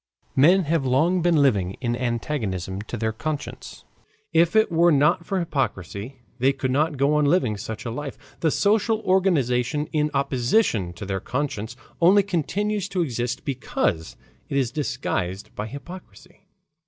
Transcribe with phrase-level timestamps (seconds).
[0.35, 3.85] Men have long been living in antagonism to their conscience.
[4.33, 8.17] If it were not for hypocrisy they could not go on living such a life.
[8.39, 14.17] This social organization in opposition to their conscience only continues to exist because
[14.49, 16.47] it is disguised by hypocrisy.